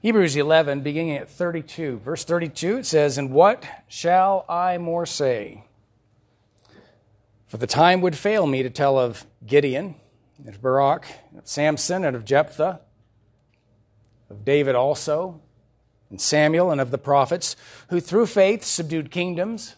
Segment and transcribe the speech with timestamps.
[0.00, 1.98] Hebrews 11, beginning at 32.
[1.98, 5.64] Verse 32, it says, And what shall I more say?
[7.46, 9.96] For the time would fail me to tell of Gideon,
[10.38, 12.80] and of Barak, and of Samson, and of Jephthah,
[14.30, 15.40] of David also,
[16.10, 17.56] and Samuel, and of the prophets,
[17.90, 19.74] who through faith subdued kingdoms,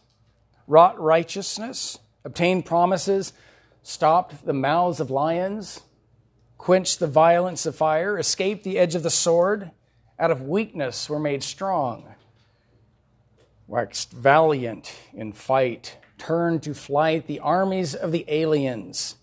[0.67, 3.33] wrought righteousness, obtained promises,
[3.83, 5.81] stopped the mouths of lions,
[6.59, 9.71] quenched the violence of fire, escaped the edge of the sword
[10.21, 12.15] out of weakness were made strong,
[13.67, 19.17] waxed valiant in fight, turned to flight the armies of the aliens.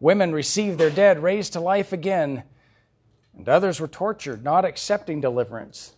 [0.00, 2.44] Women received their dead raised to life again,
[3.36, 5.94] and others were tortured, not accepting deliverance,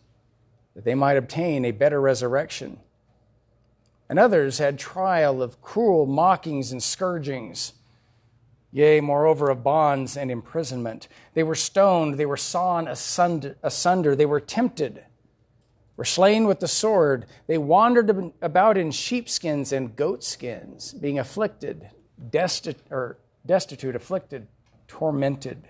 [0.75, 2.81] that they might obtain a better resurrection.
[4.09, 7.75] And others had trial of cruel mockings and scourgings
[8.71, 11.09] yea, moreover, of bonds and imprisonment.
[11.35, 15.05] They were stoned, they were sawn asunder, they were tempted,
[15.97, 17.27] were slain with the sword.
[17.47, 21.91] They wandered about in sheepskins and goatskins, being afflicted,
[22.31, 24.47] destitute, or destitute, afflicted,
[24.87, 25.69] tormented,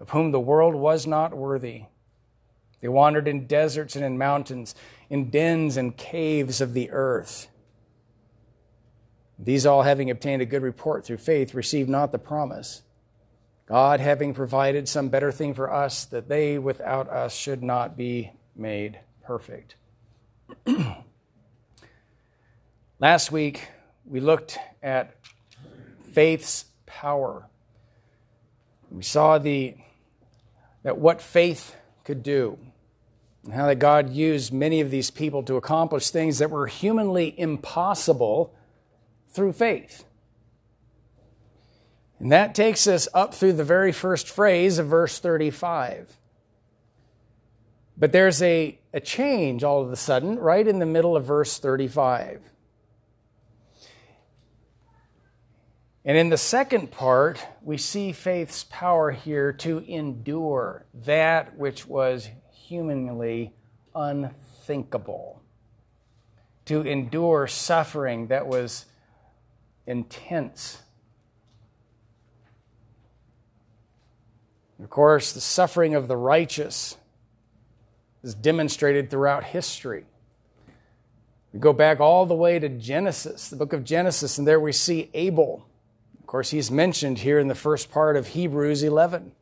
[0.00, 1.84] of whom the world was not worthy.
[2.80, 4.74] They wandered in deserts and in mountains,
[5.10, 7.48] in dens and caves of the earth.
[9.38, 12.82] These all, having obtained a good report through faith, received not the promise.
[13.66, 18.32] God having provided some better thing for us, that they without us should not be
[18.56, 19.76] made perfect.
[22.98, 23.68] Last week,
[24.04, 25.14] we looked at
[26.12, 27.46] faith's power.
[28.90, 29.76] We saw the,
[30.82, 32.58] that what faith could do,
[33.44, 37.38] and how that God used many of these people to accomplish things that were humanly
[37.38, 38.52] impossible
[39.38, 40.04] through faith.
[42.18, 46.16] And that takes us up through the very first phrase of verse 35.
[47.96, 51.56] But there's a, a change all of a sudden right in the middle of verse
[51.58, 52.42] 35.
[56.04, 62.28] And in the second part, we see faith's power here to endure that which was
[62.50, 63.54] humanly
[63.94, 65.40] unthinkable,
[66.64, 68.86] to endure suffering that was
[69.88, 70.82] intense.
[74.80, 76.96] Of course, the suffering of the righteous
[78.22, 80.04] is demonstrated throughout history.
[81.52, 84.72] We go back all the way to Genesis, the book of Genesis, and there we
[84.72, 85.66] see Abel.
[86.20, 89.32] Of course, he's mentioned here in the first part of Hebrews 11.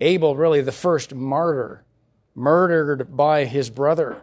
[0.00, 1.84] Abel, really the first martyr,
[2.36, 4.22] murdered by his brother.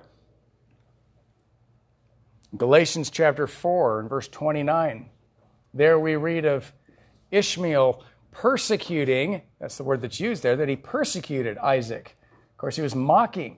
[2.55, 5.09] Galatians chapter 4 and verse 29.
[5.73, 6.71] There we read of
[7.29, 12.15] Ishmael persecuting, that's the word that's used there, that he persecuted Isaac.
[12.51, 13.57] Of course, he was mocking,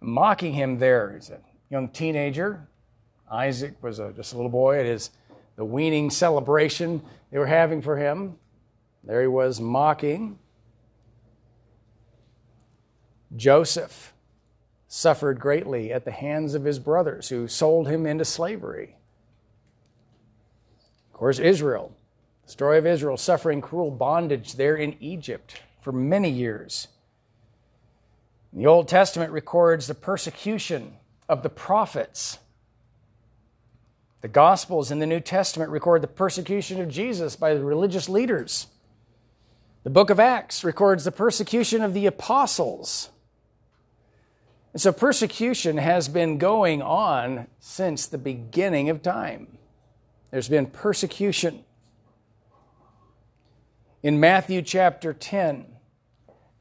[0.00, 1.12] mocking him there.
[1.14, 1.38] He's a
[1.70, 2.68] young teenager.
[3.30, 5.10] Isaac was a, just a little boy at his
[5.56, 8.36] the weaning celebration they were having for him.
[9.04, 10.38] There he was mocking.
[13.36, 14.11] Joseph
[14.94, 18.94] suffered greatly at the hands of his brothers who sold him into slavery.
[21.10, 21.96] Of course, Israel,
[22.44, 26.88] the story of Israel suffering cruel bondage there in Egypt for many years.
[28.52, 32.38] The Old Testament records the persecution of the prophets.
[34.20, 38.66] The Gospels in the New Testament record the persecution of Jesus by the religious leaders.
[39.84, 43.08] The book of Acts records the persecution of the apostles.
[44.72, 49.58] And so persecution has been going on since the beginning of time.
[50.30, 51.64] There's been persecution.
[54.02, 55.66] In Matthew chapter 10,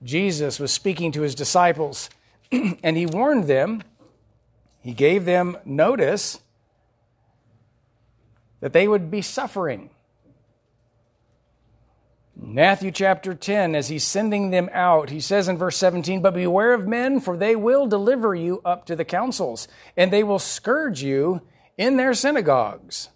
[0.04, 2.10] Jesus was speaking to his disciples
[2.52, 3.82] and he warned them,
[4.82, 6.40] he gave them notice
[8.60, 9.90] that they would be suffering.
[12.54, 16.74] Matthew chapter 10, as he's sending them out, he says in verse 17, But beware
[16.74, 21.02] of men, for they will deliver you up to the councils, and they will scourge
[21.02, 21.42] you
[21.78, 23.08] in their synagogues.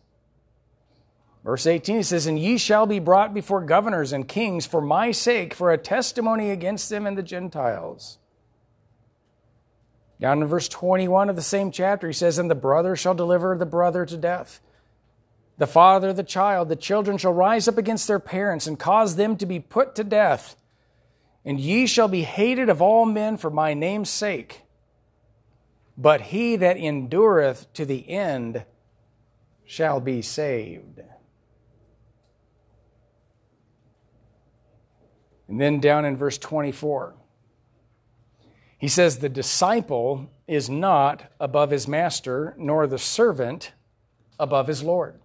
[1.43, 5.11] Verse 18, he says, And ye shall be brought before governors and kings for my
[5.11, 8.19] sake, for a testimony against them and the Gentiles.
[10.21, 13.57] Down in verse 21 of the same chapter, he says, And the brother shall deliver
[13.57, 14.61] the brother to death
[15.57, 19.37] the father, the child, the children shall rise up against their parents and cause them
[19.37, 20.55] to be put to death.
[21.45, 24.63] And ye shall be hated of all men for my name's sake.
[25.97, 28.65] But he that endureth to the end
[29.63, 31.01] shall be saved.
[35.47, 37.13] And then down in verse 24,
[38.77, 43.71] He says, The disciple is not above his master, nor the servant
[44.37, 45.19] above his Lord.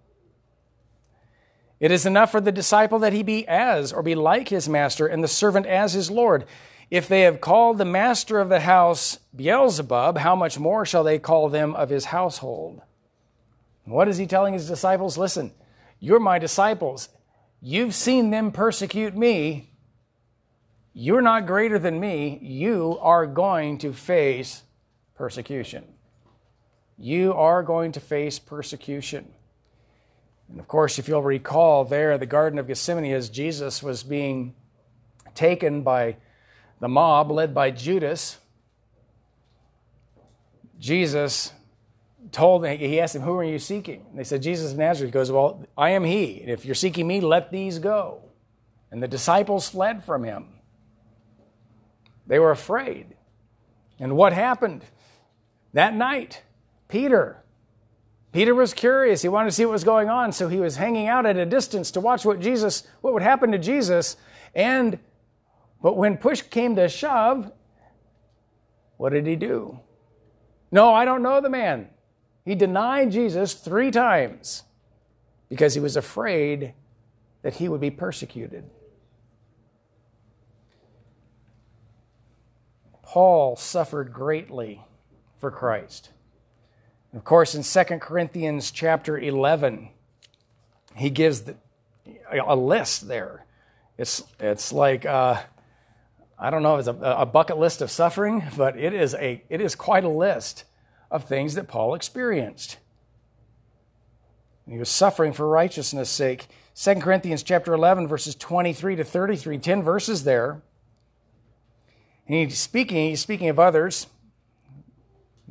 [1.81, 5.07] It is enough for the disciple that he be as or be like his master,
[5.07, 6.45] and the servant as his Lord.
[6.91, 11.19] If they have called the master of the house Beelzebub, how much more shall they
[11.19, 12.83] call them of his household?
[13.85, 15.17] What is he telling his disciples?
[15.17, 15.53] Listen,
[15.99, 17.09] you're my disciples.
[17.63, 19.71] You've seen them persecute me.
[20.93, 22.39] You're not greater than me.
[22.43, 24.65] You are going to face
[25.15, 25.85] persecution.
[26.99, 29.33] You are going to face persecution.
[30.51, 34.55] And of course, if you'll recall, there the Garden of Gethsemane, as Jesus was being
[35.35, 36.17] taken by
[36.81, 38.39] the mob led by Judas,
[40.79, 41.53] Jesus
[42.33, 44.07] told them, he asked them, Who are you seeking?
[44.11, 45.11] And they said, Jesus of Nazareth.
[45.11, 46.41] He goes, Well, I am he.
[46.41, 48.23] And if you're seeking me, let these go.
[48.91, 50.49] And the disciples fled from him.
[52.27, 53.15] They were afraid.
[53.99, 54.85] And what happened?
[55.75, 56.43] That night,
[56.89, 57.43] Peter,
[58.33, 59.23] Peter was curious.
[59.23, 61.47] He wanted to see what was going on, so he was hanging out at a
[61.47, 64.17] distance to watch what Jesus, what would happen to Jesus.
[64.55, 64.99] And
[65.83, 67.51] but when push came to shove,
[68.97, 69.81] what did he do?
[70.71, 71.89] No, I don't know the man.
[72.45, 74.63] He denied Jesus three times
[75.49, 76.75] because he was afraid
[77.43, 78.65] that he would be persecuted.
[83.03, 84.83] Paul suffered greatly
[85.39, 86.11] for Christ.
[87.13, 89.89] Of course, in 2 Corinthians chapter 11,
[90.95, 91.57] he gives the,
[92.33, 93.45] a list there.
[93.99, 95.43] It's, it's like, uh,
[96.39, 99.43] I don't know if it's a, a bucket list of suffering, but it is, a,
[99.49, 100.65] it is quite a list
[101.11, 102.79] of things that Paul experienced.
[104.69, 106.47] He was suffering for righteousness' sake.
[106.77, 110.63] 2 Corinthians chapter 11, verses 23 to 33, 10 verses there.
[112.29, 114.07] And he's speaking, he's speaking of others,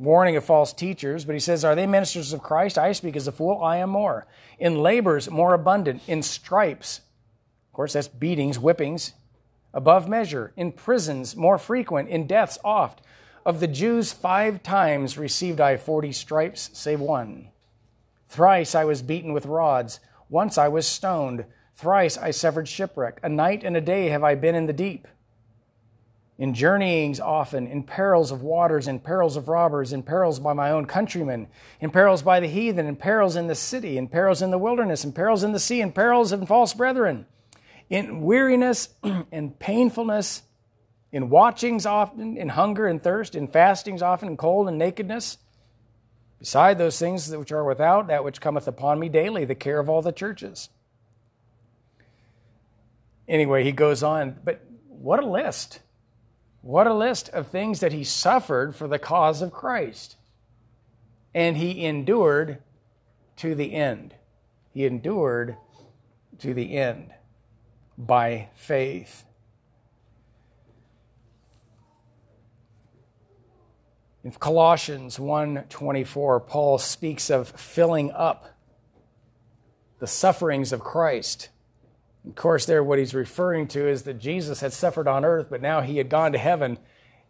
[0.00, 2.78] warning of false teachers, but he says, Are they ministers of Christ?
[2.78, 4.26] I speak as a fool, I am more.
[4.58, 6.02] In labors, more abundant.
[6.08, 7.02] In stripes,
[7.68, 9.12] of course, that's beatings, whippings,
[9.72, 10.52] above measure.
[10.56, 12.08] In prisons, more frequent.
[12.08, 13.02] In deaths, oft.
[13.44, 17.48] Of the Jews, five times received I forty stripes, save one.
[18.26, 20.00] Thrice I was beaten with rods.
[20.28, 21.44] Once I was stoned.
[21.74, 23.20] Thrice I suffered shipwreck.
[23.22, 25.06] A night and a day have I been in the deep
[26.40, 30.70] in journeyings often, in perils of waters, in perils of robbers, in perils by my
[30.70, 31.46] own countrymen,
[31.80, 35.04] in perils by the heathen, in perils in the city, in perils in the wilderness,
[35.04, 37.26] in perils in the sea, in perils of false brethren,
[37.90, 38.88] in weariness
[39.30, 40.42] and painfulness,
[41.12, 45.36] in watchings often, in hunger and thirst, in fastings often, in cold and nakedness.
[46.38, 49.90] Beside those things which are without, that which cometh upon me daily, the care of
[49.90, 50.70] all the churches.
[53.28, 55.80] Anyway, he goes on, but what a list.
[56.62, 60.16] What a list of things that he suffered for the cause of Christ.
[61.34, 62.62] And he endured
[63.36, 64.14] to the end.
[64.72, 65.56] He endured
[66.38, 67.12] to the end
[67.96, 69.24] by faith.
[74.22, 78.50] In Colossians 1:24, Paul speaks of filling up
[79.98, 81.48] the sufferings of Christ
[82.26, 85.62] of course, there, what he's referring to is that Jesus had suffered on earth, but
[85.62, 86.78] now he had gone to heaven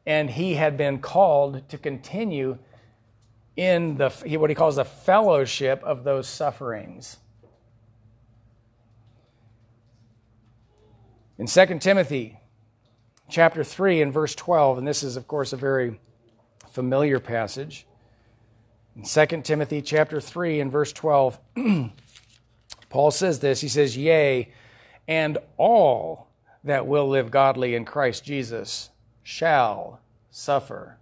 [0.06, 2.58] and he had been called to continue
[3.56, 7.18] in the, what he calls the fellowship of those sufferings.
[11.38, 12.38] In 2 Timothy
[13.28, 16.00] chapter 3 and verse 12, and this is, of course, a very
[16.70, 17.86] familiar passage.
[18.96, 21.38] In 2 Timothy chapter 3 and verse 12,
[22.90, 23.60] Paul says this.
[23.60, 24.52] He says, Yea,
[25.10, 26.28] and all
[26.62, 28.90] that will live godly in Christ Jesus
[29.24, 30.00] shall
[30.30, 30.98] suffer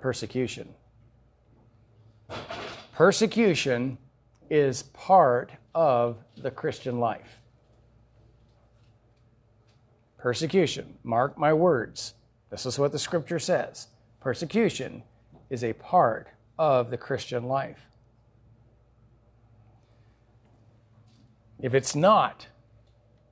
[0.00, 0.74] persecution.
[2.94, 3.98] Persecution
[4.48, 7.42] is part of the Christian life.
[10.16, 12.14] Persecution, mark my words,
[12.50, 13.88] this is what the scripture says.
[14.20, 15.02] Persecution
[15.50, 17.88] is a part of the Christian life.
[21.60, 22.46] If it's not,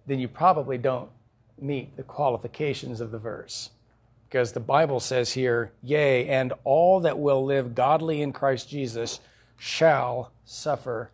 [0.08, 1.10] then you probably don't
[1.60, 3.70] meet the qualifications of the verse.
[4.28, 9.20] Because the Bible says here, Yea, and all that will live godly in Christ Jesus
[9.56, 11.10] shall suffer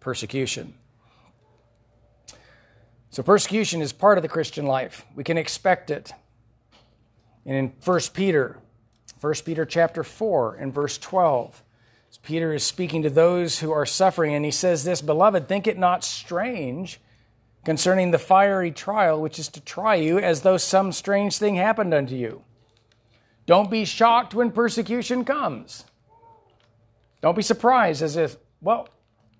[0.00, 0.74] persecution.
[3.10, 5.04] So persecution is part of the Christian life.
[5.14, 6.12] We can expect it.
[7.44, 8.58] And in 1 Peter,
[9.20, 11.62] 1 Peter chapter 4 and verse 12,
[12.22, 15.78] Peter is speaking to those who are suffering, and he says this, Beloved, think it
[15.78, 17.00] not strange
[17.64, 21.94] concerning the fiery trial which is to try you as though some strange thing happened
[21.94, 22.42] unto you.
[23.46, 25.84] Don't be shocked when persecution comes.
[27.20, 28.88] Don't be surprised as if, well,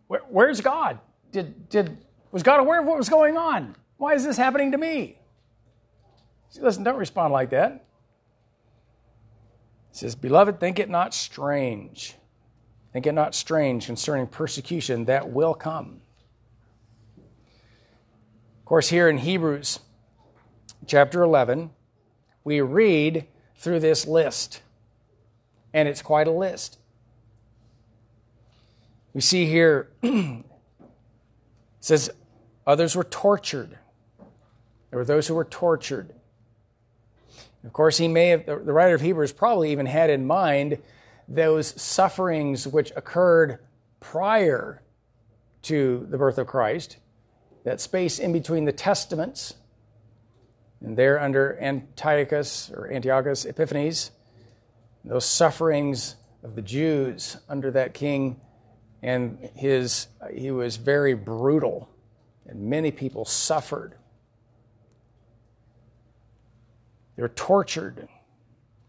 [0.06, 0.98] where, where's God?
[1.30, 1.98] Did, did,
[2.30, 3.74] was God aware of what was going on?
[3.96, 5.18] Why is this happening to me?
[6.50, 7.86] See, listen, don't respond like that.
[9.90, 12.16] He says, Beloved, think it not strange.
[12.92, 16.01] Think it not strange concerning persecution that will come.
[18.72, 19.80] Of course, here in Hebrews
[20.86, 21.72] chapter 11,
[22.42, 24.62] we read through this list,
[25.74, 26.78] and it's quite a list.
[29.12, 30.44] We see here, it
[31.80, 32.08] says,
[32.66, 33.78] others were tortured.
[34.88, 36.14] There were those who were tortured.
[37.64, 40.78] Of course, he may have, the writer of Hebrews probably even had in mind
[41.28, 43.58] those sufferings which occurred
[44.00, 44.80] prior
[45.60, 46.96] to the birth of Christ,
[47.64, 49.54] that space in between the Testaments,
[50.80, 54.10] and there under Antiochus or Antiochus Epiphanes,
[55.04, 58.40] those sufferings of the Jews under that king,
[59.02, 61.88] and his, he was very brutal,
[62.46, 63.94] and many people suffered.
[67.16, 68.08] They were tortured.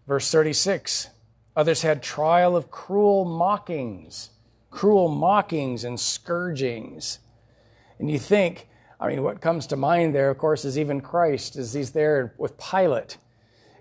[0.08, 1.10] Verse 36
[1.56, 4.32] Others had trial of cruel mockings,
[4.72, 7.20] cruel mockings and scourgings.
[8.04, 8.68] And you think,
[9.00, 12.34] I mean, what comes to mind there, of course, is even Christ as he's there
[12.38, 13.16] with Pilate.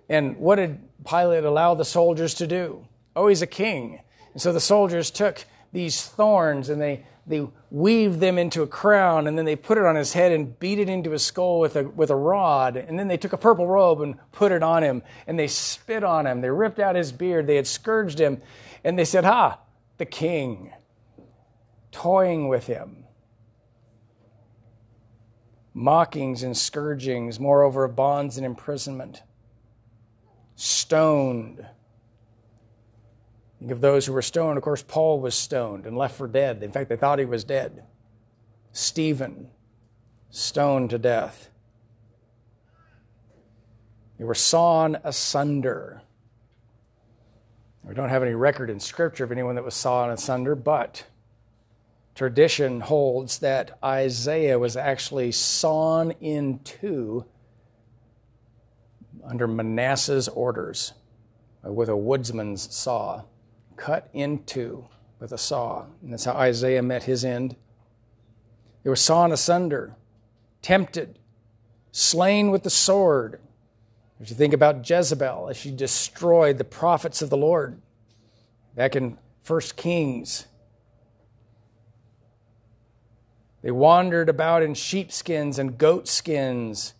[0.09, 2.87] And what did Pilate allow the soldiers to do?
[3.17, 4.01] Oh, he's a king.
[4.33, 9.27] And so the soldiers took these thorns and they they weaved them into a crown
[9.27, 11.75] and then they put it on his head and beat it into his skull with
[11.75, 12.77] a, with a rod.
[12.77, 16.05] And then they took a purple robe and put it on him and they spit
[16.05, 16.43] on him.
[16.43, 17.49] They ripped out his beard.
[17.49, 18.41] They had scourged him.
[18.85, 19.59] And they said, Ha,
[19.99, 20.73] the king,
[21.91, 23.02] toying with him.
[25.75, 29.23] Mockings and scourgings, moreover, bonds and imprisonment.
[30.55, 31.67] Stoned
[33.63, 34.59] Think of those who were stoned.
[34.59, 36.65] Of course, Paul was stoned and left for dead.
[36.65, 37.85] In fact, they thought he was dead.
[38.73, 39.51] Stephen,
[40.31, 41.49] stoned to death.
[44.19, 46.03] They were sawn asunder.
[47.85, 51.05] We don't have any record in Scripture of anyone that was sawn asunder, but
[52.23, 57.25] tradition holds that Isaiah was actually sawn in two
[59.25, 60.93] under Manasseh's orders
[61.65, 63.25] with a woodsman's saw
[63.77, 64.87] cut in two
[65.19, 65.87] with a saw.
[66.01, 67.57] And that's how Isaiah met his end.
[68.85, 69.97] They were sawn asunder,
[70.63, 71.19] tempted,
[71.91, 73.41] slain with the sword.
[74.21, 77.83] If you think about Jezebel, as she destroyed the prophets of the Lord
[78.77, 80.47] back in 1 Kings,
[83.63, 86.95] they wandered about in sheepskins and goatskins,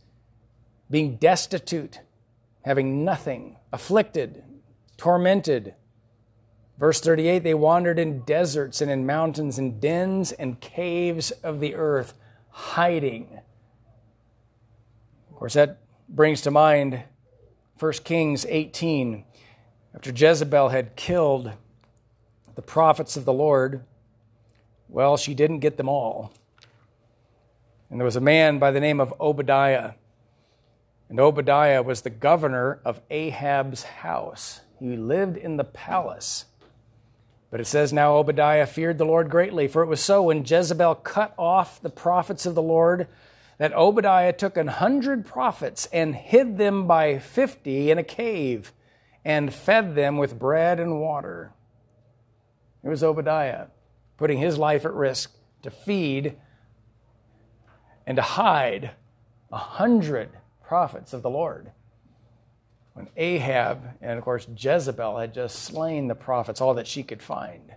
[0.91, 2.01] being destitute,
[2.63, 4.45] having nothing, afflicted,
[4.97, 5.75] tormented,
[6.83, 11.77] Verse 38 they wandered in deserts and in mountains and dens and caves of the
[11.77, 12.15] earth,
[12.51, 13.39] hiding.
[15.31, 15.79] Of course, that
[16.09, 17.05] brings to mind
[17.79, 19.25] 1 Kings 18.
[19.95, 21.53] After Jezebel had killed
[22.57, 23.85] the prophets of the Lord,
[24.89, 26.33] well, she didn't get them all.
[27.93, 29.93] And there was a man by the name of Obadiah.
[31.11, 34.63] And Obadiah was the governor of Ahab's house.
[34.81, 36.47] He lived in the palace.
[37.51, 40.95] But it says, Now Obadiah feared the Lord greatly, for it was so when Jezebel
[40.95, 43.09] cut off the prophets of the Lord
[43.59, 48.73] that Obadiah took an hundred prophets and hid them by fifty in a cave
[49.23, 51.53] and fed them with bread and water.
[52.83, 53.67] It was Obadiah
[54.17, 56.39] putting his life at risk to feed
[58.07, 58.93] and to hide
[59.51, 60.31] a hundred
[60.63, 61.71] prophets of the Lord
[62.95, 67.23] when Ahab and, of course, Jezebel had just slain the prophets, all that she could
[67.23, 67.75] find.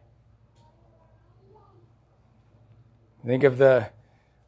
[3.26, 3.90] Think of the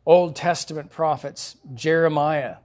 [0.05, 2.57] Old Testament prophets, Jeremiah.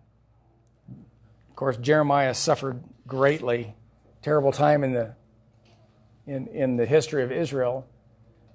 [1.50, 3.74] Of course, Jeremiah suffered greatly,
[4.20, 5.14] terrible time in the
[6.26, 7.86] in, in the history of Israel.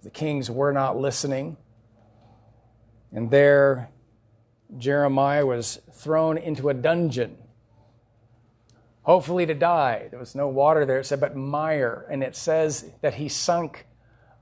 [0.04, 1.58] The kings were not listening.
[3.12, 3.90] And there,
[4.78, 7.38] Jeremiah was thrown into a dungeon
[9.08, 10.10] hopefully to die.
[10.12, 12.06] There was no water there, it said, but mire.
[12.12, 13.88] And it says that he sunk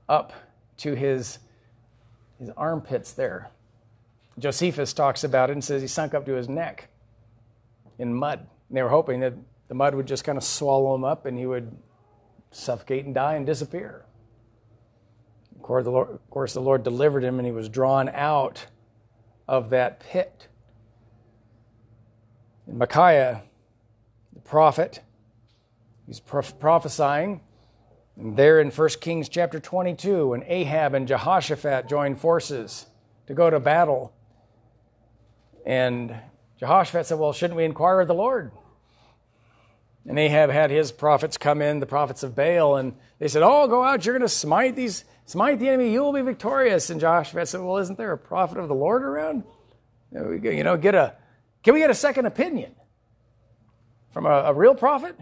[0.08, 0.32] up
[0.78, 1.38] to his,
[2.40, 3.50] his armpits there.
[4.40, 6.88] Josephus talks about it and says he sunk up to his neck
[7.96, 8.40] in mud.
[8.68, 9.34] And they were hoping that
[9.68, 11.74] the mud would just kind of swallow him up and he would
[12.50, 14.04] suffocate and die and disappear.
[15.54, 18.66] Of course, the Lord, of course, the Lord delivered him and he was drawn out
[19.48, 20.48] of that pit.
[22.66, 23.42] And Micaiah
[24.34, 25.00] the prophet
[26.06, 27.40] He's prophesying.
[28.16, 32.86] And there in 1 Kings chapter 22, when Ahab and Jehoshaphat joined forces
[33.26, 34.12] to go to battle.
[35.66, 36.14] And
[36.58, 38.52] Jehoshaphat said, Well, shouldn't we inquire of the Lord?
[40.08, 43.66] And Ahab had his prophets come in, the prophets of Baal, and they said, Oh,
[43.66, 46.88] go out, you're going to smite these, smite the enemy, you will be victorious.
[46.88, 49.44] And Joshua said, Well, isn't there a prophet of the Lord around?
[50.12, 51.14] You know, get a,
[51.62, 52.74] can we get a second opinion
[54.12, 55.16] from a, a real prophet?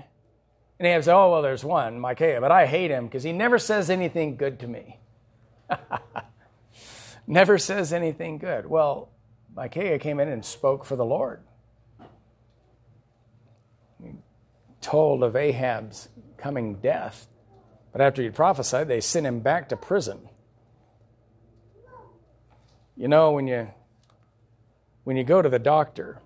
[0.79, 3.59] And Ahab said, Oh, well, there's one, Micaiah, but I hate him because he never
[3.59, 5.01] says anything good to me.
[7.27, 8.67] never says anything good.
[8.67, 9.11] Well,
[9.57, 11.43] Micaiah came in and spoke for the Lord.
[14.81, 17.27] Told of Ahab's coming death.
[17.95, 20.29] But after he prophesied, they sent him back to prison.
[22.97, 23.69] You know, when you
[25.05, 26.19] when you go to the doctor,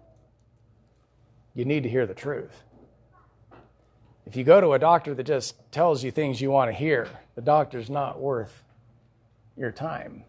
[1.53, 2.63] you need to hear the truth.
[4.25, 7.07] If you go to a doctor that just tells you things you want to hear,
[7.35, 8.63] the doctor's not worth
[9.55, 10.25] your time.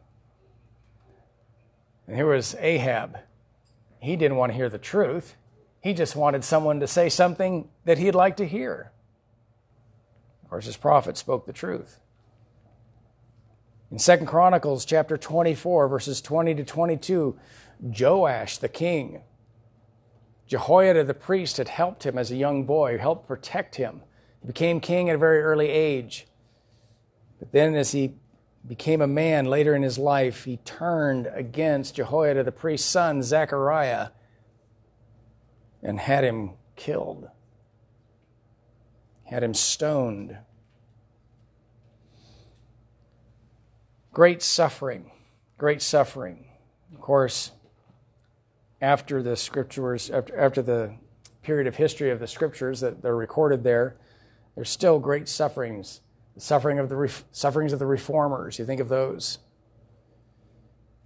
[2.05, 3.17] And here was Ahab.
[4.01, 5.38] He didn't want to hear the truth.
[5.79, 8.91] He just wanted someone to say something that he'd like to hear.
[10.49, 11.99] Of course, his prophet spoke the truth.
[13.91, 17.37] In 2 Chronicles chapter 24, verses 20 to 22,
[17.79, 19.21] Joash the king,
[20.47, 24.01] Jehoiada the priest had helped him as a young boy, helped protect him.
[24.41, 26.25] He became king at a very early age.
[27.37, 28.15] But then, as he
[28.67, 34.07] became a man later in his life, he turned against Jehoiada the priest's son, Zechariah,
[35.83, 37.29] and had him killed,
[39.29, 40.38] had him stoned.
[44.12, 45.12] Great suffering,
[45.57, 46.45] great suffering.
[46.93, 47.51] Of course,
[48.81, 50.95] after the scriptures, after, after the
[51.43, 53.98] period of history of the scriptures that are recorded there,
[54.55, 56.01] there's still great sufferings
[56.36, 58.60] the suffering of the sufferings of the reformers.
[58.60, 59.39] You think of those.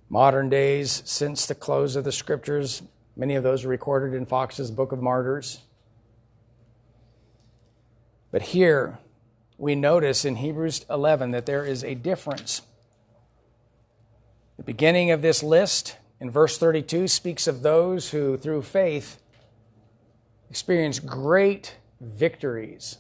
[0.10, 2.84] Modern days, since the close of the scriptures,
[3.15, 5.63] many of those are recorded in Foxe's Book of Martyrs.
[8.34, 9.00] But here,
[9.58, 12.63] we notice in Hebrews 11 that there is a difference.
[14.58, 19.22] The beginning of this list in verse 32 speaks of those who, through faith,
[20.50, 22.98] experience great victories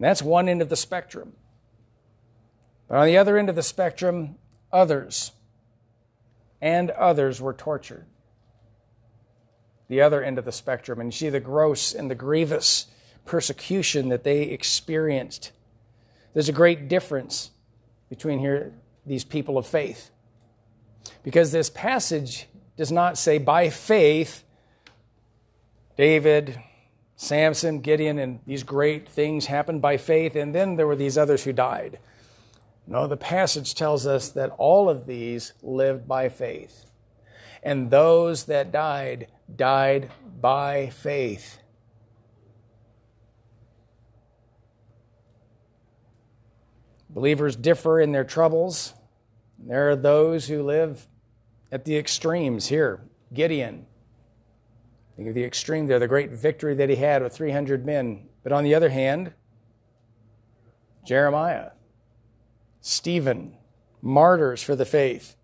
[0.00, 1.34] and that's one end of the spectrum.
[2.88, 4.36] But on the other end of the spectrum,
[4.72, 5.32] others
[6.62, 8.06] and others were tortured.
[9.88, 11.00] The other end of the spectrum.
[11.00, 12.86] And you see the gross and the grievous
[13.24, 15.52] persecution that they experienced.
[16.34, 17.50] There's a great difference
[18.08, 18.72] between here
[19.06, 20.10] these people of faith.
[21.22, 24.44] Because this passage does not say by faith
[25.96, 26.58] David,
[27.16, 31.44] Samson, Gideon, and these great things happened by faith, and then there were these others
[31.44, 31.98] who died.
[32.86, 36.86] No, the passage tells us that all of these lived by faith.
[37.62, 41.59] And those that died, died by faith.
[47.10, 48.94] Believers differ in their troubles.
[49.58, 51.06] There are those who live
[51.70, 53.02] at the extremes here.
[53.32, 53.86] Gideon,
[55.20, 58.26] Think of the extreme there, the great victory that he had with 300 men.
[58.42, 59.34] But on the other hand,
[61.04, 61.72] Jeremiah,
[62.80, 63.58] Stephen,
[64.00, 65.36] martyrs for the faith.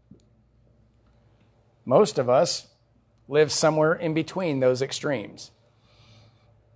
[1.85, 2.69] Most of us
[3.29, 5.51] live somewhere in between those extremes.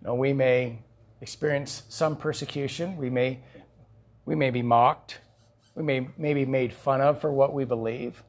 [0.03, 0.81] Know, we may
[1.22, 2.98] experience some persecution.
[2.98, 3.40] We may,
[4.30, 5.18] we may be mocked.
[5.74, 8.22] We may, may be made fun of for what we believe.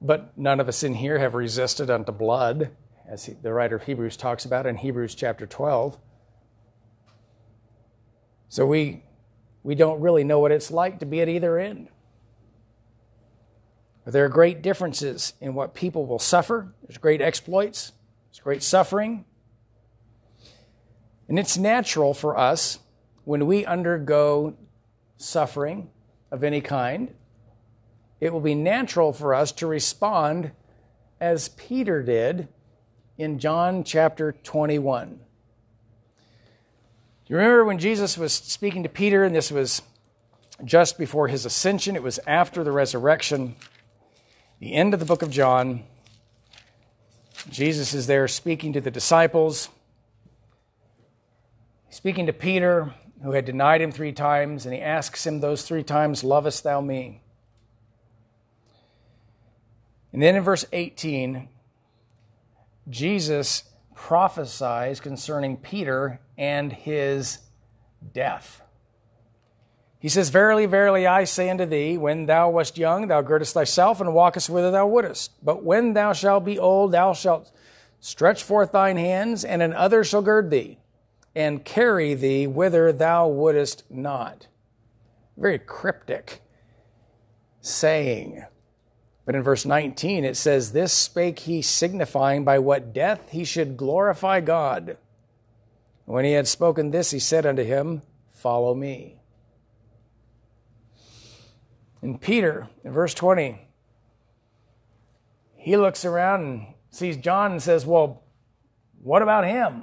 [0.00, 2.72] But none of us in here have resisted unto blood
[3.08, 5.96] as he, the writer of Hebrews talks about in Hebrews chapter 12.
[8.48, 9.04] So we,
[9.62, 11.88] we don't really know what it's like to be at either end.
[14.04, 16.74] But there are great differences in what people will suffer.
[16.82, 17.92] There's great exploits,
[18.32, 19.24] there's great suffering.
[21.28, 22.80] And it's natural for us
[23.28, 24.56] when we undergo
[25.18, 25.90] suffering
[26.30, 27.12] of any kind,
[28.22, 30.50] it will be natural for us to respond
[31.20, 32.48] as Peter did
[33.18, 35.20] in John chapter 21.
[37.26, 39.82] You remember when Jesus was speaking to Peter, and this was
[40.64, 41.96] just before his ascension?
[41.96, 43.56] It was after the resurrection,
[44.58, 45.84] the end of the book of John.
[47.50, 49.68] Jesus is there speaking to the disciples,
[51.90, 55.82] speaking to Peter, who had denied him three times, and he asks him those three
[55.82, 57.22] times, Lovest thou me?
[60.12, 61.48] And then in verse 18,
[62.88, 67.38] Jesus prophesies concerning Peter and his
[68.14, 68.62] death.
[70.00, 74.00] He says, Verily, verily, I say unto thee, when thou wast young, thou girdest thyself
[74.00, 75.32] and walkest whither thou wouldest.
[75.44, 77.50] But when thou shalt be old, thou shalt
[78.00, 80.78] stretch forth thine hands, and another shall gird thee,
[81.34, 84.48] and carry thee whither thou wouldest not.
[85.36, 86.42] Very cryptic
[87.60, 88.44] saying.
[89.24, 93.76] But in verse 19 it says, This spake he, signifying by what death he should
[93.76, 94.96] glorify God.
[96.06, 99.20] When he had spoken this, he said unto him, Follow me.
[102.00, 103.60] And Peter, in verse 20,
[105.56, 108.22] he looks around and sees John and says, Well,
[109.02, 109.82] what about him?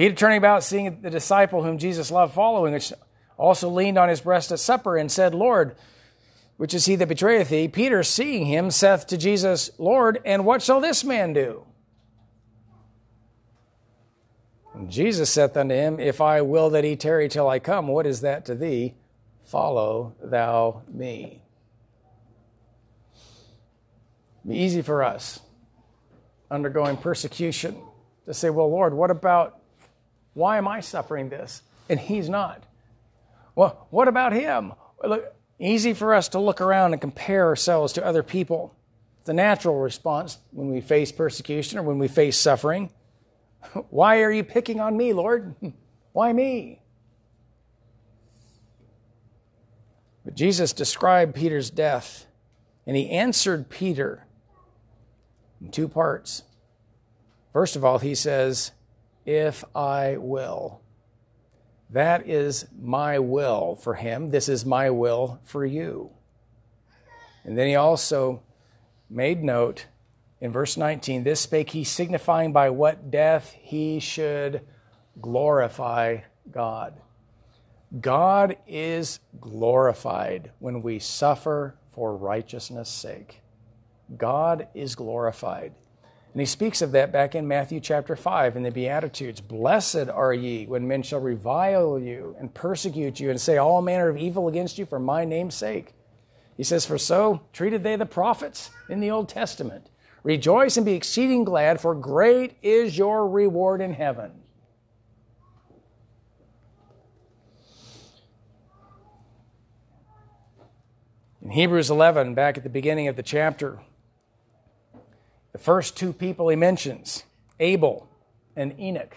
[0.00, 2.90] Peter, turning about, seeing the disciple whom Jesus loved following, which
[3.36, 5.76] also leaned on his breast at supper, and said, Lord,
[6.56, 7.68] which is he that betrayeth thee?
[7.68, 11.66] Peter, seeing him, saith to Jesus, Lord, and what shall this man do?
[14.72, 18.06] And Jesus saith unto him, If I will that he tarry till I come, what
[18.06, 18.94] is that to thee?
[19.44, 21.42] follow thou me.
[24.48, 25.40] Be easy for us
[26.50, 27.76] undergoing persecution
[28.24, 29.59] to say, well, Lord, what about
[30.34, 31.62] why am I suffering this?
[31.88, 32.62] And he's not.
[33.54, 34.72] Well, what about him?
[35.04, 38.74] Look, easy for us to look around and compare ourselves to other people.
[39.20, 42.90] It's a natural response when we face persecution or when we face suffering.
[43.90, 45.54] Why are you picking on me, Lord?
[46.12, 46.80] Why me?
[50.24, 52.26] But Jesus described Peter's death,
[52.86, 54.26] and he answered Peter
[55.60, 56.42] in two parts.
[57.52, 58.72] First of all, he says,
[59.24, 60.80] If I will.
[61.90, 64.30] That is my will for him.
[64.30, 66.10] This is my will for you.
[67.44, 68.42] And then he also
[69.08, 69.86] made note
[70.40, 74.62] in verse 19 this spake he, signifying by what death he should
[75.20, 76.18] glorify
[76.50, 77.00] God.
[78.00, 83.40] God is glorified when we suffer for righteousness' sake.
[84.16, 85.74] God is glorified.
[86.32, 89.40] And he speaks of that back in Matthew chapter 5 in the Beatitudes.
[89.40, 94.08] Blessed are ye when men shall revile you and persecute you and say all manner
[94.08, 95.92] of evil against you for my name's sake.
[96.56, 99.90] He says, For so treated they the prophets in the Old Testament.
[100.22, 104.32] Rejoice and be exceeding glad, for great is your reward in heaven.
[111.42, 113.80] In Hebrews 11, back at the beginning of the chapter,
[115.52, 117.24] the first two people he mentions,
[117.58, 118.08] Abel
[118.56, 119.16] and Enoch,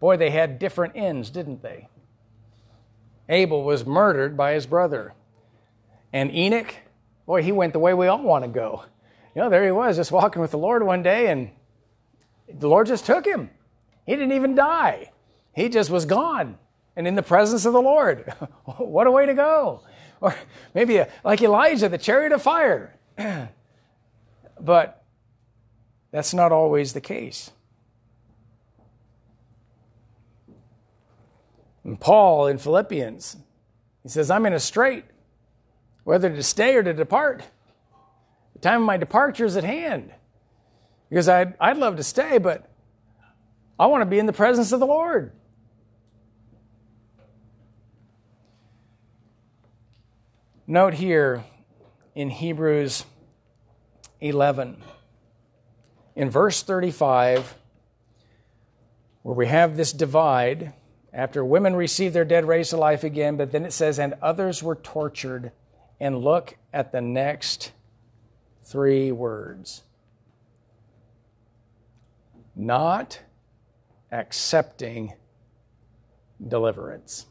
[0.00, 1.88] boy, they had different ends, didn't they?
[3.28, 5.14] Abel was murdered by his brother.
[6.12, 6.74] And Enoch,
[7.26, 8.84] boy, he went the way we all want to go.
[9.34, 11.50] You know, there he was, just walking with the Lord one day, and
[12.48, 13.50] the Lord just took him.
[14.06, 15.10] He didn't even die,
[15.54, 16.58] he just was gone
[16.96, 18.32] and in the presence of the Lord.
[18.76, 19.82] what a way to go!
[20.20, 20.34] Or
[20.74, 22.94] maybe a, like Elijah, the chariot of fire.
[24.60, 25.03] but
[26.14, 27.50] that's not always the case.
[31.82, 33.36] And Paul in Philippians,
[34.04, 35.06] he says, I'm in a strait,
[36.04, 37.42] whether to stay or to depart.
[38.52, 40.14] The time of my departure is at hand.
[41.10, 42.70] Because I'd, I'd love to stay, but
[43.76, 45.32] I want to be in the presence of the Lord.
[50.68, 51.42] Note here
[52.14, 53.04] in Hebrews
[54.20, 54.76] 11,
[56.16, 57.54] in verse 35,
[59.22, 60.72] where we have this divide,
[61.12, 64.62] after women received their dead raised to life again, but then it says, and others
[64.62, 65.52] were tortured.
[66.00, 67.72] And look at the next
[68.62, 69.82] three words
[72.56, 73.20] not
[74.10, 75.12] accepting
[76.46, 77.26] deliverance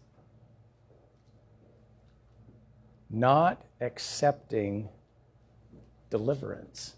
[3.13, 4.89] not accepting
[6.09, 6.95] deliverance.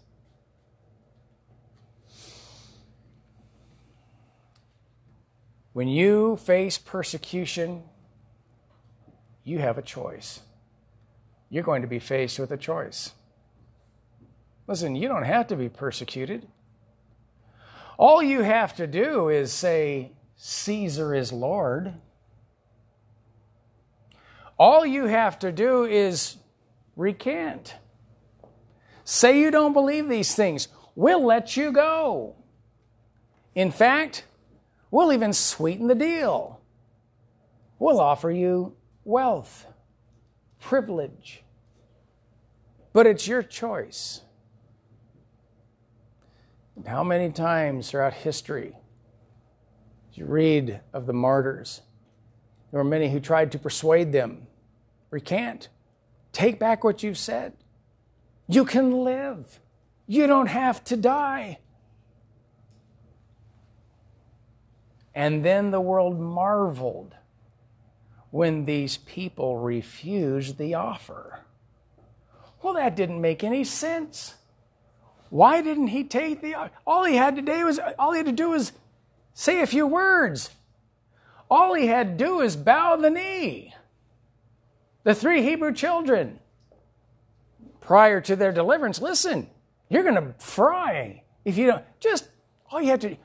[5.76, 7.82] When you face persecution,
[9.44, 10.40] you have a choice.
[11.50, 13.12] You're going to be faced with a choice.
[14.66, 16.48] Listen, you don't have to be persecuted.
[17.98, 21.92] All you have to do is say, Caesar is Lord.
[24.58, 26.38] All you have to do is
[26.96, 27.74] recant.
[29.04, 30.68] Say you don't believe these things.
[30.94, 32.34] We'll let you go.
[33.54, 34.24] In fact,
[34.90, 36.60] we'll even sweeten the deal.
[37.78, 39.66] We'll offer you wealth,
[40.60, 41.42] privilege.
[42.92, 44.22] But it's your choice.
[46.76, 48.76] And how many times throughout history
[50.12, 51.82] you read of the martyrs?
[52.70, 54.46] There were many who tried to persuade them
[55.10, 55.68] recant,
[56.32, 57.54] take back what you've said.
[58.48, 59.60] You can live,
[60.06, 61.58] you don't have to die.
[65.16, 67.14] And then the world marveled
[68.30, 71.40] when these people refused the offer.
[72.62, 74.34] Well, that didn't make any sense.
[75.30, 76.54] Why didn't he take the
[76.86, 78.72] all he had to do was all he had to do was
[79.32, 80.50] say a few words.
[81.50, 83.74] All he had to do was bow the knee.
[85.04, 86.40] The three Hebrew children,
[87.80, 89.48] prior to their deliverance, listen,
[89.88, 91.84] you're going to fry if you don't.
[92.00, 92.28] Just
[92.70, 93.16] all you have to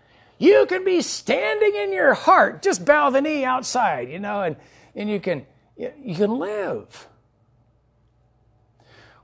[0.41, 4.55] you can be standing in your heart, just bow the knee outside, you know, and,
[4.95, 5.45] and you can
[5.77, 7.07] you can live.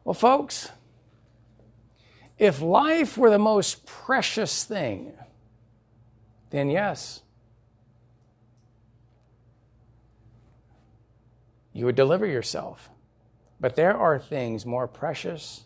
[0.03, 0.69] Well, folks,
[2.37, 5.13] if life were the most precious thing,
[6.51, 7.23] then yes,
[11.73, 12.91] you would deliver yourself.
[13.59, 15.63] But there are things more precious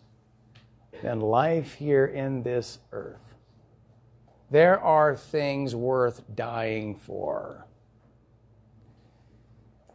[1.03, 3.30] than life here in this earth.
[4.51, 7.65] There are things worth dying for.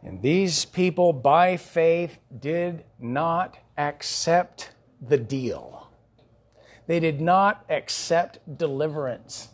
[0.03, 5.89] And these people, by faith, did not accept the deal.
[6.87, 9.49] They did not accept deliverance.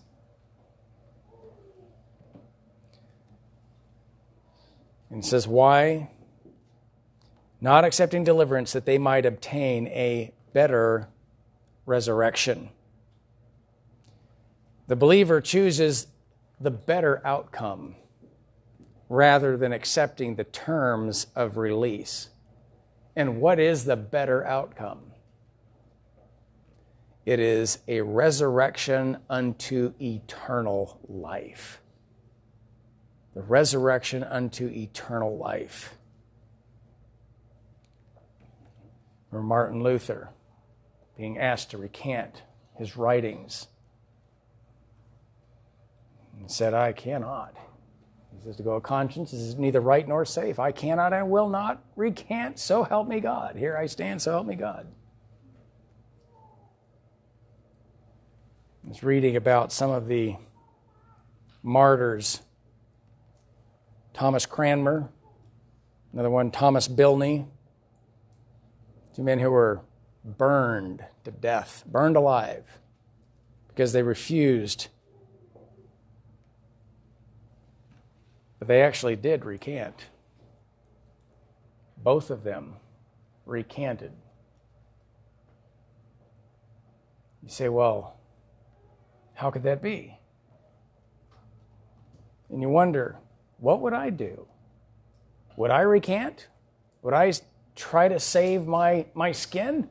[5.12, 6.10] And says, Why?
[7.64, 11.08] not accepting deliverance that they might obtain a better
[11.86, 12.70] resurrection.
[14.88, 16.08] The believer chooses
[16.60, 17.96] the better outcome
[19.10, 22.30] rather than accepting the terms of release.
[23.16, 25.12] And what is the better outcome?
[27.26, 31.80] It is a resurrection unto eternal life.
[33.34, 35.96] The resurrection unto eternal life.
[39.34, 40.30] or Martin Luther
[41.18, 42.44] being asked to recant
[42.78, 43.68] his writings.
[46.44, 47.56] And said, I cannot.
[48.36, 50.60] He says, to go a conscience this is neither right nor safe.
[50.60, 53.56] I cannot and will not recant, so help me God.
[53.56, 54.86] Here I stand, so help me God.
[58.86, 60.36] I was reading about some of the
[61.62, 62.42] martyrs.
[64.14, 65.08] Thomas Cranmer,
[66.12, 67.48] another one, Thomas Bilney,
[69.16, 69.82] Two men who were
[70.26, 72.80] burned to death, burned alive,
[73.68, 74.88] because they refused.
[78.68, 80.06] They actually did recant.
[81.98, 82.76] Both of them
[83.46, 84.12] recanted.
[87.42, 88.18] You say, well,
[89.34, 90.18] how could that be?
[92.50, 93.18] And you wonder,
[93.58, 94.48] what would I do?
[95.58, 96.48] Would I recant?
[97.02, 97.34] Would I
[97.76, 99.90] try to save my, my skin?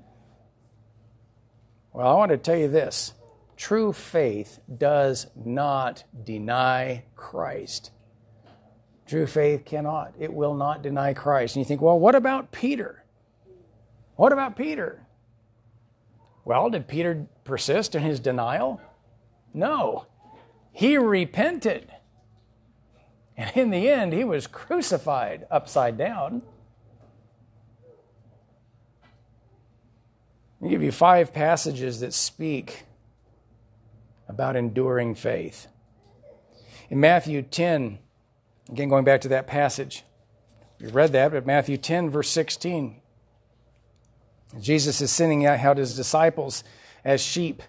[1.93, 3.15] Well, I want to tell you this
[3.57, 7.91] true faith does not deny Christ.
[9.13, 11.55] True faith cannot, it will not deny Christ.
[11.55, 13.05] And you think, well, what about Peter?
[14.17, 15.03] What about Peter?
[16.47, 18.81] Well, did Peter persist in his denial?
[19.53, 20.07] No.
[20.73, 21.93] He repented.
[23.37, 26.41] And in the end, he was crucified upside down.
[30.59, 32.85] Let me give you five passages that speak
[34.27, 35.67] about enduring faith.
[36.89, 37.99] In Matthew 10,
[38.73, 40.03] again going back to that passage,
[40.81, 43.01] we read that, but Matthew 10, verse 16,
[44.61, 46.65] Jesus is sending out his disciples
[47.05, 47.63] as sheep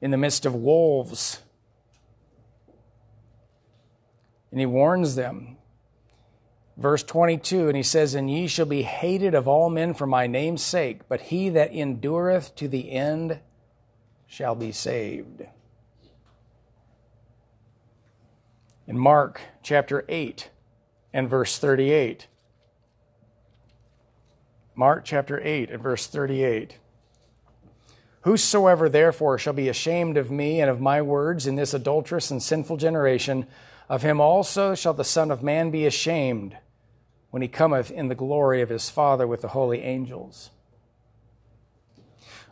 [0.00, 1.40] in the midst of wolves.
[4.50, 5.56] And he warns them
[6.76, 10.26] verse 22, and he says, And ye shall be hated of all men for my
[10.26, 13.40] name's sake, but he that endureth to the end
[14.26, 15.44] shall be saved.
[18.84, 20.50] In Mark chapter 8
[21.12, 22.26] and verse 38.
[24.74, 26.78] Mark chapter 8 and verse 38.
[28.22, 32.42] Whosoever therefore shall be ashamed of me and of my words in this adulterous and
[32.42, 33.46] sinful generation,
[33.88, 36.56] of him also shall the Son of Man be ashamed
[37.30, 40.50] when he cometh in the glory of his Father with the holy angels.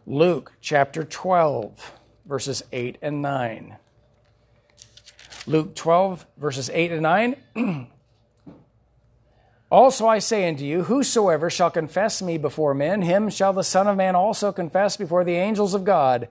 [0.06, 1.92] Luke chapter 12,
[2.24, 3.76] verses 8 and 9.
[5.50, 7.36] Luke 12, verses 8 and 9.
[9.70, 13.88] also I say unto you, whosoever shall confess me before men, him shall the Son
[13.88, 16.28] of Man also confess before the angels of God.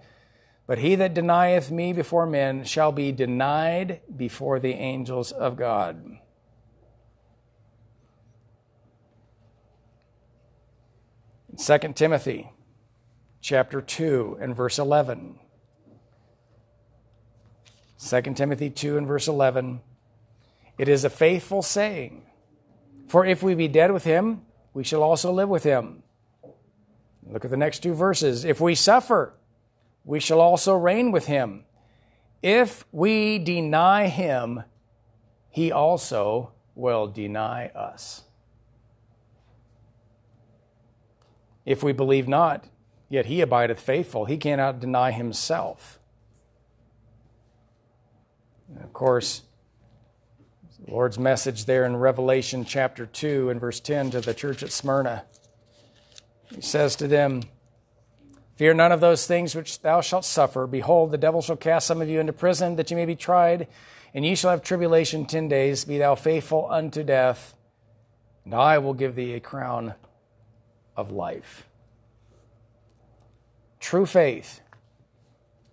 [0.68, 6.18] But he that denieth me before men shall be denied before the angels of God.
[11.50, 12.54] In 2 Timothy
[13.42, 15.40] chapter 2 and verse 11.
[18.00, 19.82] 2 Timothy 2 and verse 11.
[20.78, 22.24] It is a faithful saying,
[23.08, 26.04] for if we be dead with him, we shall also live with him.
[27.28, 28.46] Look at the next two verses.
[28.46, 29.34] If we suffer,
[30.06, 31.66] we shall also reign with him.
[32.42, 34.64] If we deny him,
[35.50, 38.24] he also will deny us.
[41.66, 42.66] If we believe not,
[43.10, 45.99] yet he abideth faithful, he cannot deny himself.
[48.70, 49.44] And of course,
[50.86, 54.72] the Lord's message there in Revelation chapter 2 and verse 10 to the church at
[54.72, 55.26] Smyrna.
[56.54, 57.44] He says to them,
[58.56, 60.68] Fear none of those things which thou shalt suffer.
[60.68, 63.68] Behold, the devil shall cast some of you into prison, that ye may be tried,
[64.14, 65.86] and ye shall have tribulation ten days.
[65.86, 67.56] Be thou faithful unto death,
[68.44, 69.94] and I will give thee a crown
[70.98, 71.66] of life.
[73.80, 74.60] True faith,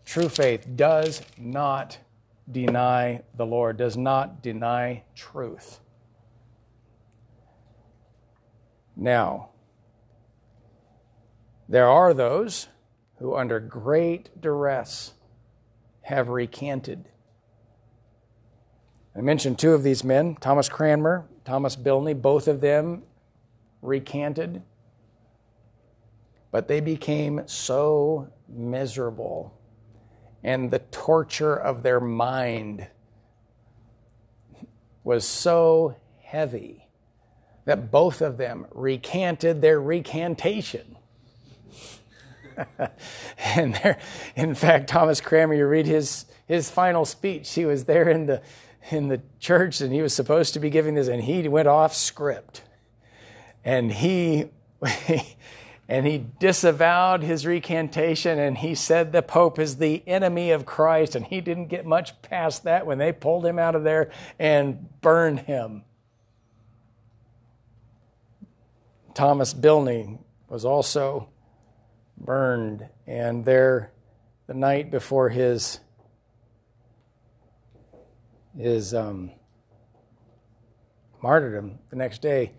[0.04, 1.98] true faith does not
[2.50, 5.80] deny the Lord, does not deny truth.
[8.96, 9.50] Now,
[11.68, 12.68] there are those
[13.18, 15.14] who, under great duress,
[16.02, 17.08] have recanted.
[19.16, 23.02] I mentioned two of these men, Thomas Cranmer, Thomas Bilney, both of them
[23.82, 24.62] recanted.
[26.50, 29.55] But they became so miserable,
[30.46, 32.86] and the torture of their mind
[35.02, 36.86] was so heavy
[37.64, 40.96] that both of them recanted their recantation.
[43.38, 43.98] and there,
[44.36, 47.52] in fact, Thomas Cranmer, you read his his final speech.
[47.52, 48.40] He was there in the
[48.92, 51.92] in the church, and he was supposed to be giving this, and he went off
[51.92, 52.62] script,
[53.64, 54.50] and he.
[55.88, 61.14] and he disavowed his recantation and he said the pope is the enemy of christ
[61.14, 65.00] and he didn't get much past that when they pulled him out of there and
[65.00, 65.84] burned him
[69.14, 70.18] thomas bilney
[70.48, 71.28] was also
[72.18, 72.88] burned.
[73.06, 73.92] And there,
[74.46, 75.80] the night before his
[78.56, 79.32] his um,
[81.22, 82.52] martyrdom, the next day,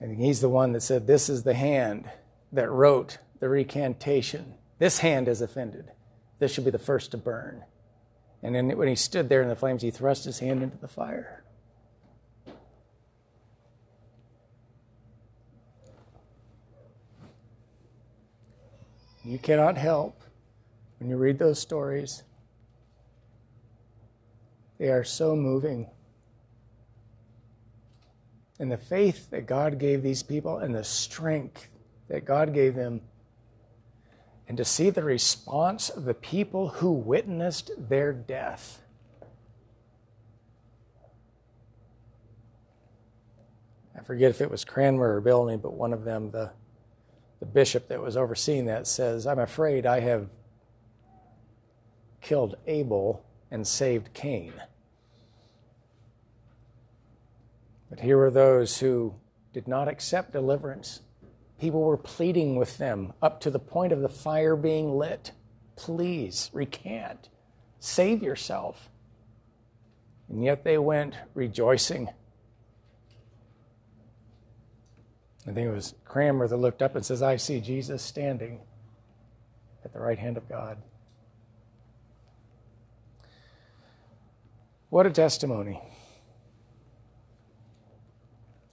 [0.00, 2.10] and he's the one that said, "This is the hand
[2.52, 4.54] that wrote the recantation.
[4.78, 5.90] This hand is offended.
[6.38, 7.64] This should be the first to burn."
[8.42, 10.88] And then when he stood there in the flames, he thrust his hand into the
[10.88, 11.42] fire.
[19.24, 20.22] You cannot help
[21.00, 22.22] when you read those stories.
[24.78, 25.90] They are so moving.
[28.58, 31.68] And the faith that God gave these people and the strength
[32.08, 33.02] that God gave them,
[34.48, 38.80] and to see the response of the people who witnessed their death.
[43.98, 46.52] I forget if it was Cranmer or Bilney, but one of them, the
[47.40, 50.28] the bishop that was overseeing that says, I'm afraid I have
[52.20, 54.54] killed Abel and saved Cain.
[57.96, 59.14] But here were those who
[59.52, 61.00] did not accept deliverance.
[61.58, 65.32] People were pleading with them up to the point of the fire being lit.
[65.74, 67.28] Please recant,
[67.80, 68.88] save yourself.
[70.28, 72.10] And yet they went rejoicing
[75.46, 78.60] I think it was Cranmer that looked up and says, I see Jesus standing
[79.84, 80.78] at the right hand of God.
[84.90, 85.80] What a testimony.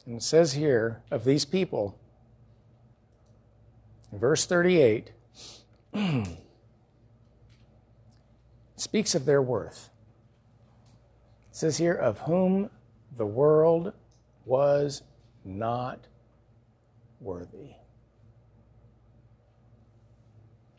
[0.05, 1.97] And it says here of these people,
[4.11, 5.11] in verse 38,
[8.75, 9.89] speaks of their worth.
[11.49, 12.69] It says here, of whom
[13.15, 13.93] the world
[14.45, 15.03] was
[15.45, 16.07] not
[17.19, 17.71] worthy.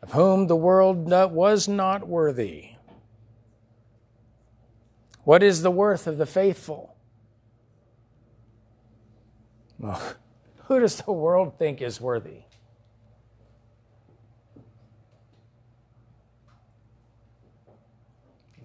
[0.01, 2.71] Of whom the world was not worthy.
[5.23, 6.94] What is the worth of the faithful?
[9.79, 10.01] Well,
[10.65, 12.43] who does the world think is worthy?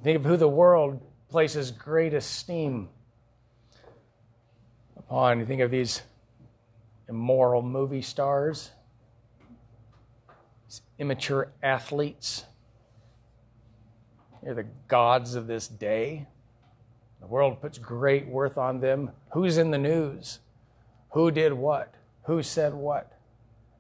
[0.03, 2.89] Think of who the world places great esteem
[4.97, 5.41] upon.
[5.41, 6.03] You think of these
[7.09, 8.71] immoral movie stars.
[10.67, 12.45] these immature athletes.
[14.43, 16.29] They're the gods of this day.
[17.21, 19.11] The world puts great worth on them.
[19.33, 20.39] Who's in the news?
[21.13, 21.95] Who did what?
[22.25, 23.13] Who said what?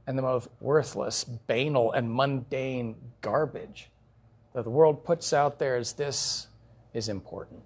[0.07, 3.91] And the most worthless, banal, and mundane garbage
[4.53, 6.49] that the world puts out there as this
[6.93, 7.62] is important.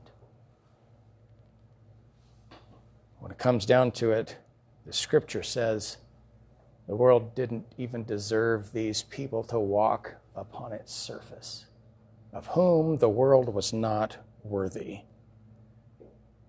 [3.21, 4.37] When it comes down to it,
[4.85, 5.97] the scripture says
[6.87, 11.65] the world didn't even deserve these people to walk upon its surface,
[12.35, 15.01] of whom the world was not worthy.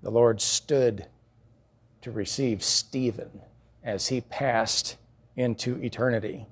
[0.03, 1.07] The Lord stood
[2.05, 3.41] to receive Stephen
[3.83, 4.95] as he passed
[5.35, 6.45] into eternity.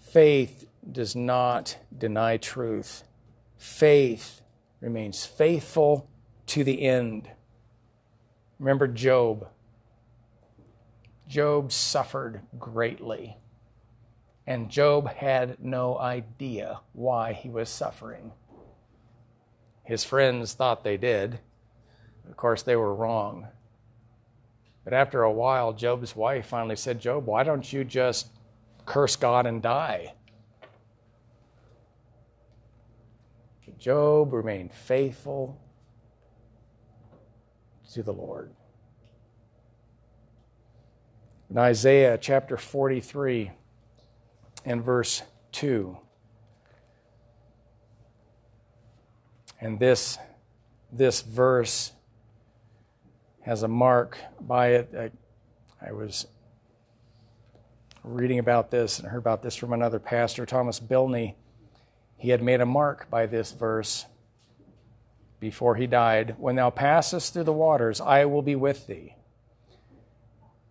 [0.00, 3.04] Faith does not deny truth,
[3.56, 4.42] faith
[4.80, 6.10] remains faithful
[6.46, 7.30] to the end.
[8.58, 9.46] Remember Job.
[11.28, 13.36] Job suffered greatly,
[14.48, 18.32] and Job had no idea why he was suffering.
[19.84, 21.38] His friends thought they did.
[22.28, 23.48] Of course, they were wrong.
[24.84, 28.28] But after a while, Job's wife finally said, Job, why don't you just
[28.84, 30.12] curse God and die?
[33.64, 35.58] But Job remained faithful
[37.94, 38.52] to the Lord.
[41.48, 43.52] In Isaiah chapter 43
[44.66, 45.22] and verse
[45.52, 45.96] 2,
[49.60, 50.18] and this,
[50.92, 51.93] this verse
[53.44, 54.94] has a mark by it.
[54.98, 56.26] I, I was
[58.02, 61.34] reading about this and heard about this from another pastor, Thomas Bilney.
[62.16, 64.06] He had made a mark by this verse
[65.40, 66.36] before he died.
[66.38, 69.16] When thou passest through the waters, I will be with thee.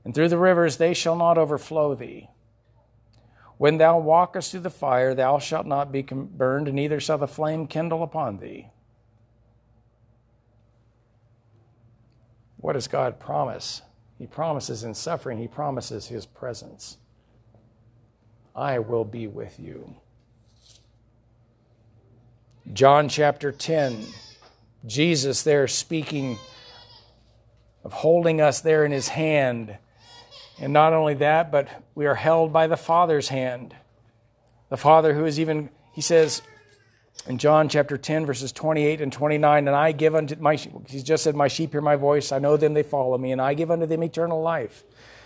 [0.03, 2.29] And through the rivers, they shall not overflow thee.
[3.57, 7.67] When thou walkest through the fire, thou shalt not be burned, neither shall the flame
[7.67, 8.71] kindle upon thee.
[12.63, 13.81] What does God promise?
[14.17, 16.97] He promises in suffering, He promises His presence.
[18.55, 19.97] I will be with you.
[22.71, 24.05] John chapter 10,
[24.85, 26.37] Jesus there speaking
[27.83, 29.77] of holding us there in His hand.
[30.57, 33.75] And not only that, but we are held by the Father's hand.
[34.69, 36.41] The Father who is even, He says,
[37.25, 41.23] in John chapter 10, verses 28 and 29, and I give unto my, he just
[41.23, 43.71] said, My sheep hear my voice, I know them, they follow me, and I give
[43.71, 44.83] unto them eternal life,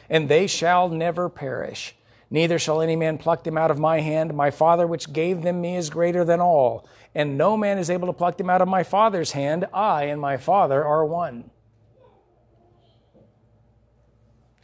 [0.09, 1.95] and they shall never perish,
[2.29, 4.33] neither shall any man pluck them out of my hand.
[4.35, 8.07] My Father which gave them me is greater than all, and no man is able
[8.07, 9.65] to pluck them out of my Father's hand.
[9.73, 11.49] I and my Father are one.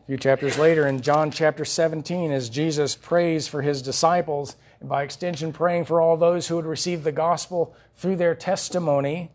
[0.03, 4.89] A few chapters later, in John chapter 17, as Jesus prays for his disciples, and
[4.89, 9.31] by extension, praying for all those who would receive the gospel through their testimony.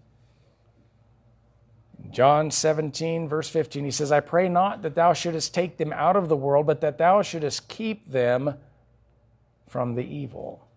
[2.11, 6.17] John 17, verse 15, he says, I pray not that thou shouldest take them out
[6.17, 8.57] of the world, but that thou shouldest keep them
[9.67, 10.69] from the evil.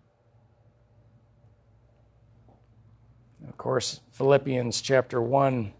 [3.46, 5.74] Of course, Philippians chapter 1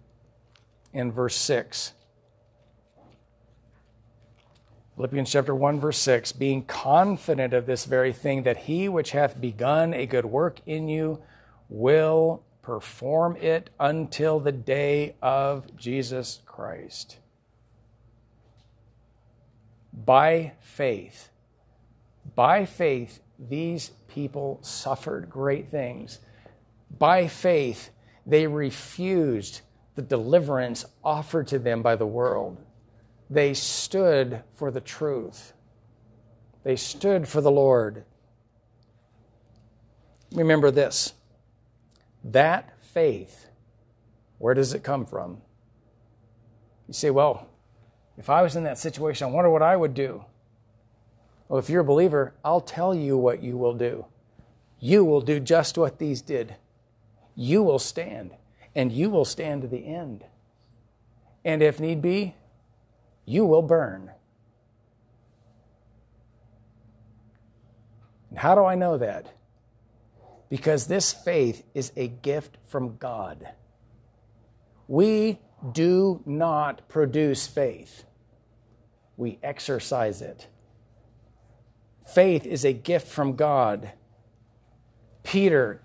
[0.93, 1.95] and verse 6.
[4.97, 9.40] Philippians chapter 1 verse 6 being confident of this very thing that he which hath
[9.40, 11.22] begun a good work in you
[11.68, 17.16] will perform it until the day of Jesus Christ.
[19.93, 21.30] By faith,
[22.34, 26.20] by faith, these people suffered great things.
[26.99, 27.90] By faith,
[28.26, 29.62] they refused
[29.95, 32.59] the deliverance offered to them by the world.
[33.33, 35.55] They stood for the truth.
[36.64, 38.05] They stood for the Lord.
[40.35, 41.14] Remember this
[42.24, 43.47] that faith,
[44.37, 45.39] where does it come from?
[46.87, 47.49] You say, well,
[48.18, 50.26] if I was in that situation, I wonder what I would do.
[51.49, 54.05] Well, if you're a believer, I'll tell you what you will do.
[54.78, 56.57] You will do just what these did.
[57.35, 58.33] You will stand,
[58.74, 60.26] and you will stand to the end.
[61.47, 62.35] And if need be,
[63.33, 64.11] you will burn.
[68.30, 69.35] And how do I know that?
[70.51, 73.49] Because this faith is a gift from God.
[74.87, 75.39] We
[75.72, 78.05] do not produce faith,
[79.16, 80.49] we exercise it.
[82.07, 83.93] Faith is a gift from God.
[85.22, 85.80] Peter,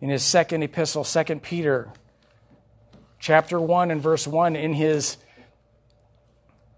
[0.00, 1.92] in his second epistle, 2 Peter,
[3.20, 5.16] chapter 1 and verse 1, in his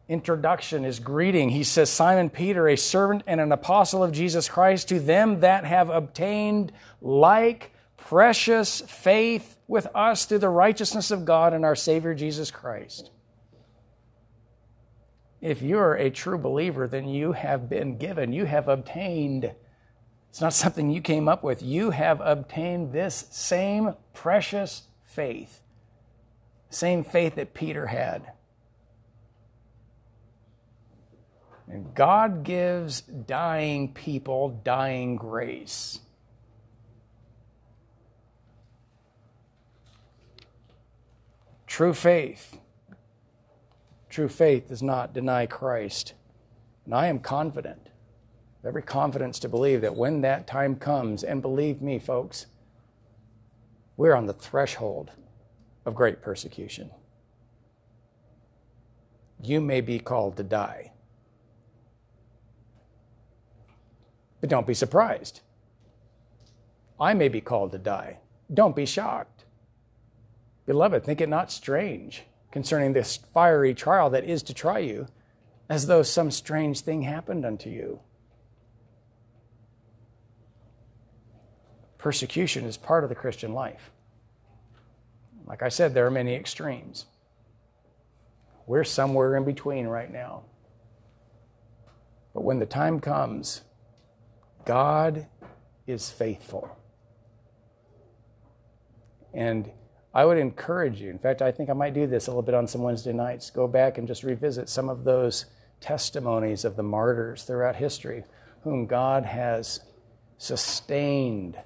[0.08, 4.88] introduction, his greeting, he says, Simon Peter, a servant and an apostle of Jesus Christ,
[4.88, 11.54] to them that have obtained like precious faith with us through the righteousness of God
[11.54, 13.10] and our Savior Jesus Christ.
[15.40, 19.54] If you're a true believer, then you have been given, you have obtained.
[20.30, 21.62] It's not something you came up with.
[21.62, 25.62] You have obtained this same precious faith,
[26.70, 28.32] same faith that Peter had.
[31.68, 36.00] And God gives dying people dying grace.
[41.66, 42.58] True faith.
[44.08, 46.14] True faith does not deny Christ.
[46.84, 47.88] And I am confident,
[48.64, 52.46] every confidence to believe that when that time comes, and believe me, folks,
[53.96, 55.10] we're on the threshold
[55.84, 56.90] of great persecution.
[59.42, 60.92] You may be called to die.
[64.44, 65.40] But don't be surprised.
[67.00, 68.18] I may be called to die.
[68.52, 69.46] Don't be shocked.
[70.66, 75.06] Beloved, think it not strange concerning this fiery trial that is to try you,
[75.70, 78.00] as though some strange thing happened unto you.
[81.96, 83.92] Persecution is part of the Christian life.
[85.46, 87.06] Like I said, there are many extremes.
[88.66, 90.42] We're somewhere in between right now.
[92.34, 93.62] But when the time comes,
[94.64, 95.26] God
[95.86, 96.76] is faithful.
[99.32, 99.70] And
[100.14, 102.54] I would encourage you, in fact, I think I might do this a little bit
[102.54, 105.46] on some Wednesday nights, go back and just revisit some of those
[105.80, 108.24] testimonies of the martyrs throughout history
[108.62, 109.80] whom God has
[110.38, 111.56] sustained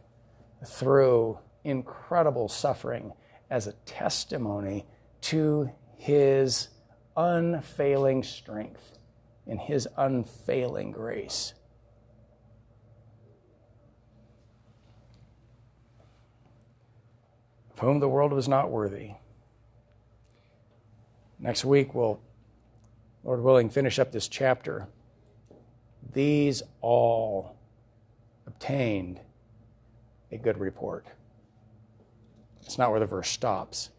[0.67, 3.13] through incredible suffering
[3.51, 4.87] as a testimony
[5.21, 6.69] to his
[7.17, 8.99] unfailing strength
[9.47, 11.55] and his unfailing grace.
[17.79, 19.13] Of whom the world was not worthy.
[21.39, 22.21] Next week, we'll,
[23.23, 24.89] Lord willing, finish up this chapter.
[26.13, 27.57] These all
[28.49, 29.21] obtained
[30.33, 31.07] a good report.
[32.63, 33.91] It's not where the verse stops,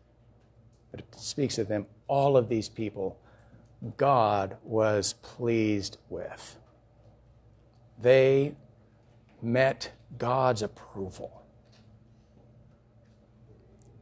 [0.91, 1.85] but it speaks of them.
[2.09, 3.17] All of these people,
[3.95, 6.57] God was pleased with.
[7.97, 8.55] They
[9.41, 11.38] met God's approval.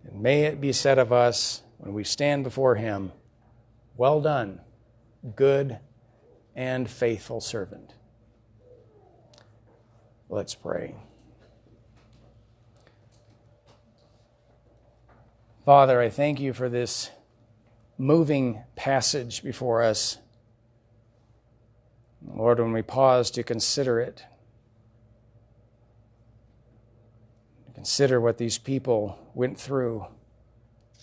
[0.08, 3.12] And may it be said of us when we stand before Him,
[3.96, 4.62] Well done,
[5.36, 5.80] good
[6.56, 7.94] and faithful servant.
[10.30, 10.96] Let's pray.
[15.64, 17.12] Father, I thank you for this
[17.98, 20.18] moving passage before us.
[22.26, 24.24] Lord, when we pause to consider it,
[27.78, 30.08] Consider what these people went through,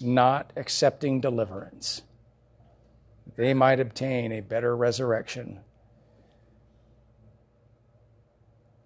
[0.01, 2.03] not accepting deliverance.
[3.37, 5.61] They might obtain a better resurrection.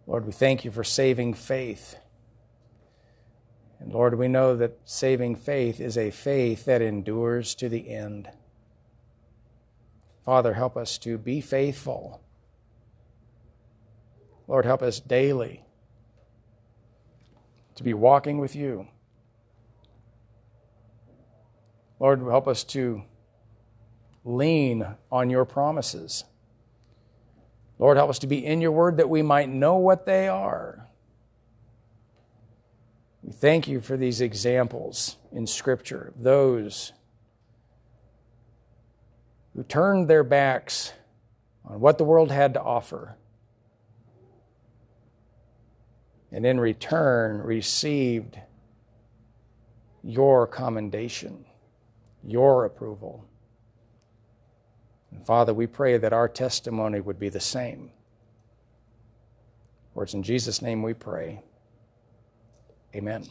[0.06, 1.96] Lord, we thank you for saving faith.
[3.80, 8.28] And Lord, we know that saving faith is a faith that endures to the end.
[10.26, 12.20] Father, help us to be faithful.
[14.46, 15.64] Lord, help us daily
[17.78, 18.88] to be walking with you.
[22.00, 23.02] Lord, help us to
[24.24, 26.24] lean on your promises.
[27.78, 30.88] Lord, help us to be in your word that we might know what they are.
[33.22, 36.92] We thank you for these examples in Scripture, those
[39.54, 40.92] who turned their backs
[41.64, 43.16] on what the world had to offer
[46.32, 48.38] and in return received
[50.02, 51.44] your commendation,
[52.22, 53.24] your approval.
[55.10, 57.90] And Father, we pray that our testimony would be the same.
[59.94, 61.42] For it's in Jesus' name we pray.
[62.94, 63.26] Amen.